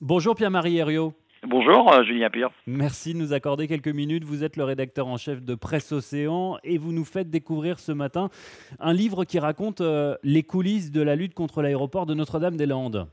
[0.00, 1.12] Bonjour Pierre-Marie Herriot.
[1.44, 2.50] Bonjour euh, Julien Pierre.
[2.68, 4.22] Merci de nous accorder quelques minutes.
[4.22, 7.90] Vous êtes le rédacteur en chef de Presse Océan et vous nous faites découvrir ce
[7.90, 8.30] matin
[8.78, 13.08] un livre qui raconte euh, les coulisses de la lutte contre l'aéroport de Notre-Dame-des-Landes.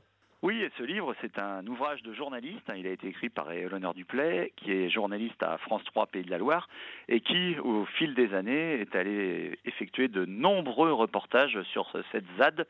[0.45, 2.69] Oui, et ce livre, c'est un ouvrage de journaliste.
[2.69, 2.75] Hein.
[2.77, 6.29] Il a été écrit par Eleonore Duplay, qui est journaliste à France 3 Pays de
[6.29, 6.69] la Loire,
[7.07, 12.67] et qui, au fil des années, est allé effectuer de nombreux reportages sur cette ZAD,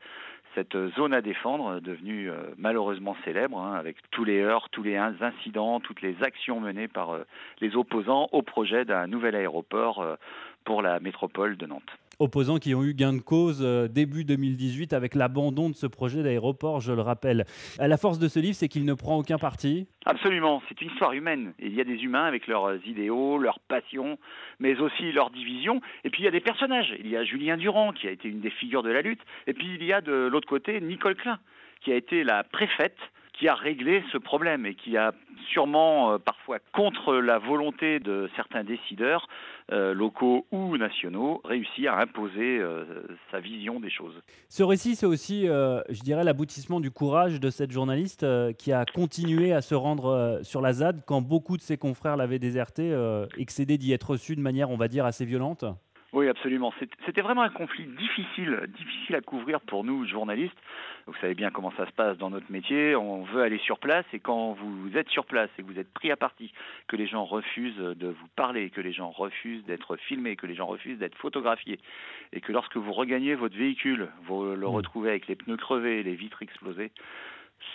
[0.54, 4.96] cette zone à défendre, devenue euh, malheureusement célèbre, hein, avec tous les heurts, tous les
[4.96, 7.24] incidents, toutes les actions menées par euh,
[7.60, 10.14] les opposants au projet d'un nouvel aéroport euh,
[10.64, 14.92] pour la métropole de Nantes opposants qui ont eu gain de cause euh, début 2018
[14.92, 17.44] avec l'abandon de ce projet d'aéroport, je le rappelle.
[17.78, 19.86] La force de ce livre, c'est qu'il ne prend aucun parti.
[20.04, 21.52] Absolument, c'est une histoire humaine.
[21.58, 24.18] Il y a des humains avec leurs idéaux, leurs passions,
[24.58, 25.80] mais aussi leurs divisions.
[26.04, 26.94] Et puis il y a des personnages.
[26.98, 29.20] Il y a Julien Durand, qui a été une des figures de la lutte.
[29.46, 31.38] Et puis il y a de l'autre côté Nicole Klein,
[31.80, 32.98] qui a été la préfète
[33.38, 35.12] qui a réglé ce problème et qui a
[35.50, 39.28] sûrement euh, parfois contre la volonté de certains décideurs
[39.72, 42.84] euh, locaux ou nationaux réussi à imposer euh,
[43.30, 44.14] sa vision des choses.
[44.48, 48.26] Ce récit, c'est aussi, je dirais, l'aboutissement du courage de cette journaliste
[48.58, 52.38] qui a continué à se rendre sur la ZAD quand beaucoup de ses confrères l'avaient
[52.38, 52.94] déserté,
[53.36, 55.64] excédé d'y être reçu de manière, on va dire, assez violente.
[56.12, 56.72] Oui, absolument.
[57.04, 60.56] C'était vraiment un conflit difficile, difficile à couvrir pour nous, journalistes.
[61.06, 62.96] Vous savez bien comment ça se passe dans notre métier.
[62.96, 65.92] On veut aller sur place et quand vous êtes sur place et que vous êtes
[65.92, 66.52] pris à partie,
[66.88, 70.54] que les gens refusent de vous parler, que les gens refusent d'être filmés, que les
[70.54, 71.78] gens refusent d'être photographiés,
[72.32, 74.64] et que lorsque vous regagnez votre véhicule, vous le mmh.
[74.64, 76.92] retrouvez avec les pneus crevés, les vitres explosées,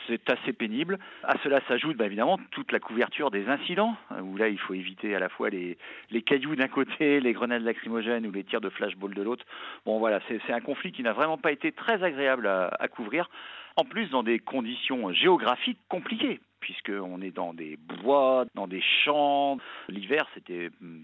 [0.08, 1.00] c'est assez pénible.
[1.24, 4.74] À cela s'ajoute bah, évidemment toute la couverture des incidents, hein, où là il faut
[4.74, 5.78] éviter à la fois les,
[6.26, 9.46] cailloux d'un côté, les grenades lacrymogènes ou les tirs de flashball de l'autre.
[9.86, 13.30] Bon voilà, c'est un conflit qui n'a vraiment pas été très agréable à, couvrir,
[13.78, 19.58] en plus dans des conditions géographiques compliquées puisqu'on est dans des bois, dans des champs.
[19.90, 21.02] L'hiver, c'était hum,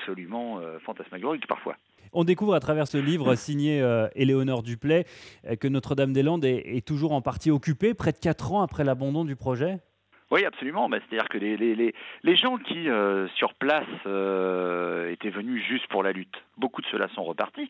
[0.00, 1.76] absolument euh, fantasmagorique parfois.
[2.12, 5.04] On découvre à travers ce livre signé euh, Éléonore Duplay
[5.46, 9.36] euh, que Notre-Dame-des-Landes est, toujours en partie occupée, près de 4 ans après l'abandon du
[9.36, 9.78] projet.
[10.32, 10.88] Oui, absolument.
[10.88, 13.86] Bah, c'est-à-dire que les, gens qui, euh, sur place,
[15.12, 17.68] étaient venus juste pour la lutte, beaucoup de ceux-là sont repartis,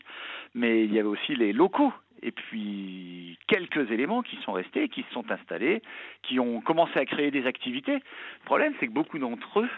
[0.54, 1.92] mais il y avait aussi les locaux
[2.22, 5.82] et puis quelques éléments qui sont restés, qui se sont installés,
[6.22, 7.94] qui ont commencé à créer des activités.
[7.94, 9.68] Le problème, c'est que beaucoup d'entre eux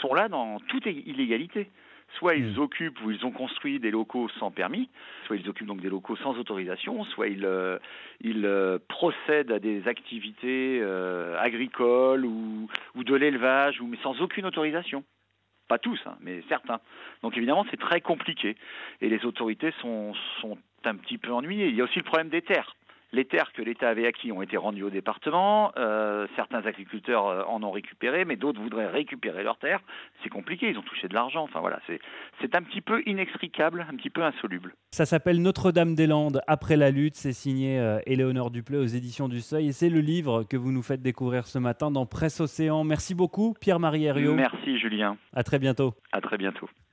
[0.00, 1.68] sont là dans toute illégalité.
[2.18, 2.60] Soit ils hmm.
[2.60, 4.88] occupent ou ils ont construit des locaux sans permis,
[5.26, 7.78] soit ils occupent donc des locaux sans autorisation, soit ils, euh,
[8.24, 15.04] euh, procèdent à des activités euh, agricoles ou, ou de l'élevage, mais sans aucune autorisation.
[15.68, 16.80] Pas tous, hein, mais certains.
[17.22, 18.56] Donc évidemment, c'est très compliqué.
[19.00, 21.68] Et les autorités sont, sont un petit peu ennuyées.
[21.68, 22.76] Il y a aussi le problème des terres.
[23.12, 25.72] Les terres que l'État avait acquis ont été rendues au département.
[25.76, 29.80] Euh, certains agriculteurs euh, en ont récupéré, mais d'autres voudraient récupérer leurs terres.
[30.22, 31.42] C'est compliqué, ils ont touché de l'argent.
[31.42, 31.78] Enfin voilà,
[32.40, 34.74] c'est un petit peu inextricable, un petit peu insoluble.
[34.92, 37.16] Ça s'appelle Notre-Dame-des-Landes après la lutte.
[37.16, 39.68] C'est signé euh, Éléonore Duplay aux éditions du Seuil.
[39.68, 42.82] Et c'est le livre que vous nous faites découvrir ce matin dans Presse Océan.
[42.82, 44.34] Merci beaucoup, Pierre-Marie Herriot.
[44.34, 45.18] Merci, Julien.
[45.34, 45.94] À très bientôt.
[46.12, 46.68] À très bientôt.